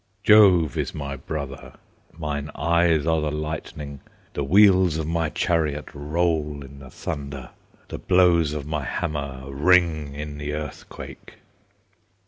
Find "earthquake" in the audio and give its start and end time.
10.53-11.35